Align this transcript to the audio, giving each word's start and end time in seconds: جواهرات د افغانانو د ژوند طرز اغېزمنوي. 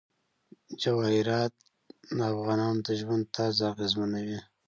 جواهرات 0.81 1.53
د 2.17 2.19
افغانانو 2.33 2.79
د 2.87 2.89
ژوند 2.99 3.23
طرز 3.35 3.57
اغېزمنوي. 3.71 4.39